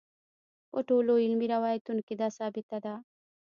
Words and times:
په 0.71 0.79
ټولو 0.87 1.11
علمي 1.23 1.47
روایتونو 1.55 2.01
کې 2.07 2.15
دا 2.21 2.27
ثابته 2.37 2.77
ده. 2.85 2.93